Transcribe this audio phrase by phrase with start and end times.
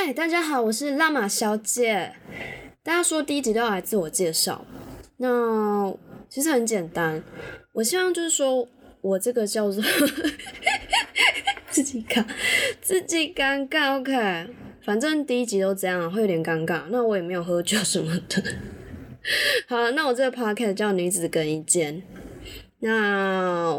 [0.00, 2.12] 嗨，大家好，我是拉马小姐。
[2.84, 4.64] 大家说第一集都要来自我介绍，
[5.16, 5.92] 那
[6.28, 7.20] 其实很简单，
[7.72, 8.68] 我希望就是说
[9.00, 9.82] 我这个叫做
[11.68, 12.24] 自己尴
[12.80, 14.46] 自己尴尬，OK，
[14.84, 16.84] 反正第一集都这样，会有点尴尬。
[16.90, 18.40] 那我也没有喝酒什么的。
[19.66, 22.00] 好，那我这个 podcast 叫女子更衣间。
[22.78, 23.76] 那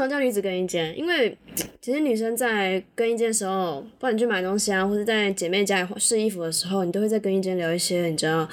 [0.00, 0.96] 么叫女子更衣间？
[0.98, 1.36] 因为
[1.80, 8.48] 其实女生在更衣间的时候，不管你去买东西啊，或者在姐妹家里试衣服的时候，你都会在更衣间聊一些你知道，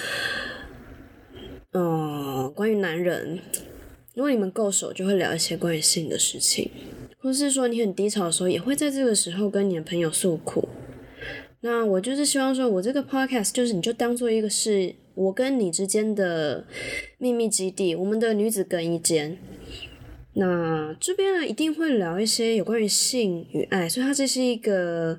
[1.73, 3.39] 嗯，关于男人。
[4.15, 6.71] 如果你们够熟，就会聊一些关于性的事情，
[7.19, 10.67] 或是说你很低潮的时候，也会在这个时候跟你的朋友诉苦。
[11.61, 16.65] 那我就是希望说，我这个 podcast 就是你就当做一个是我跟你之间的
[17.17, 19.37] 秘密基地，我们的女子更衣间。
[20.39, 25.17] 那这边呢，一定会聊一些有关于性与爱，所以它这是一个，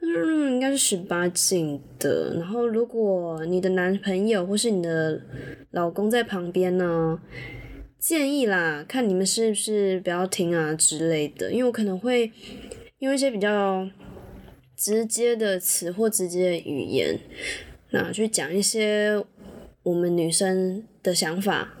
[0.00, 2.34] 嗯，应该是十八禁的。
[2.34, 5.22] 然后，如果你的男朋友或是你的
[5.70, 7.20] 老公在旁边呢，
[8.00, 12.32] 建议啦，看你们是不是不要听啊之类的，因为我可能会
[12.98, 13.88] 用一些比较
[14.76, 17.16] 直接的词或直接的语言，
[17.92, 19.24] 那去讲一些
[19.84, 21.74] 我们女生的想法。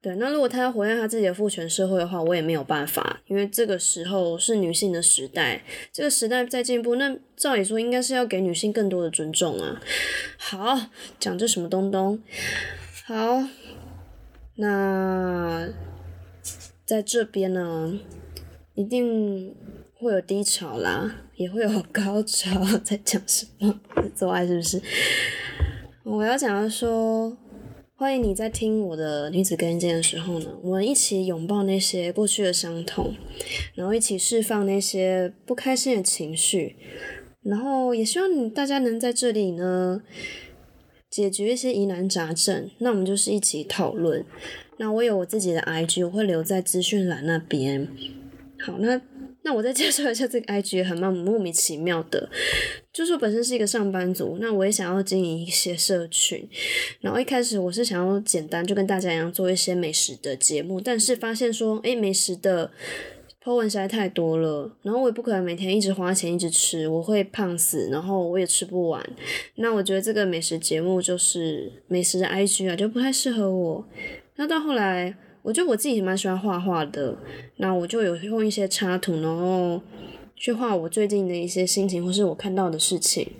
[0.00, 9.80] 对，那如果他要活在他自己的父权社会的话，我也没有办法，因为这个时候是女性的时代，这个时代在进步，那照理说应该是要给女性更多的尊重啊。
[10.36, 10.78] 好，
[11.18, 12.22] 讲这什么东东？
[13.06, 13.42] 好，
[14.54, 15.68] 那
[16.86, 17.98] 在这边呢，
[18.76, 19.52] 一定
[19.94, 22.64] 会有低潮啦，也会有高潮。
[22.84, 23.80] 在讲什么？
[24.14, 24.80] 做爱是不是？
[26.04, 27.36] 我要讲的说。
[28.00, 33.12] 欢迎你在听我的女子更衣间的时候呢，我们一起拥抱那些过去的伤痛，
[33.74, 36.76] 然后一起释放那些不开心的情绪，
[37.42, 40.00] 然后也希望大家能在这里呢
[41.10, 42.70] 解决一些疑难杂症。
[42.78, 44.24] 那我们就是一起讨论。
[44.76, 47.88] 那我有我自己的 IG，我会留在资讯栏那边。
[48.60, 49.00] 好，那。
[49.42, 52.28] 那我再介绍一下这个 IG，很蛮莫名其妙的，
[52.92, 56.46] 就是我本身是一个上班族，那我也想要经营一些社群，
[57.00, 62.70] 然后一开始我是想要简单就跟大家一样做一些美食的节目，但是发现说，诶，美食的
[63.42, 69.02] po 文实在太多了，然后我也不可能每天一直花钱一直吃，我会胖死，然后我也吃不完，
[69.54, 73.88] 那我觉得这个美食节目就是美食的 IG 啊，就不太适合我，
[74.36, 75.16] 那到后来。
[75.48, 77.16] 我觉得我自己蛮喜欢画画的，
[77.56, 79.80] 那我就有用一些插图，然后
[80.36, 83.32] 去画我最近的一些心情或是我看到的事情。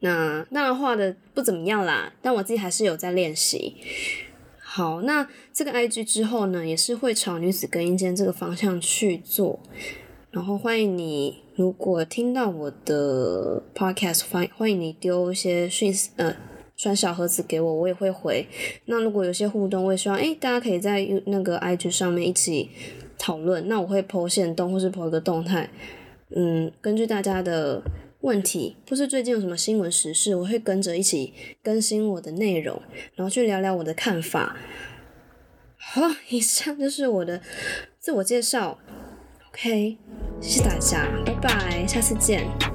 [0.00, 3.76] 那当然画的不怎么样啦，但我自己还是有在练习。
[4.58, 9.60] 好，那这个 IG 之后呢，也是会朝女子更衣间这个方向去做。
[10.30, 16.36] 然后欢迎你，如果听到我的 Podcast，欢欢迎你丢一些讯息，呃。
[16.82, 18.44] 传小盒子给我，我也会回。
[18.86, 22.70] 那如果有些互动，我也希望诶，大家可以在那个 IG 上面一起
[23.16, 23.68] 讨论。
[23.68, 25.70] 那我会剖线动，或是剖一个动态。
[26.34, 27.80] 嗯，根据大家的
[28.22, 31.32] 问题，或是最近有什么新闻时事，我会跟着一起
[31.62, 32.82] 更新我的内容，
[33.14, 34.56] 然后去聊聊我的看法。
[35.76, 37.40] 好，以上就是我的
[38.00, 38.80] 自我介绍。
[39.52, 39.98] OK，
[40.40, 42.71] 谢谢大家，拜拜，下次见。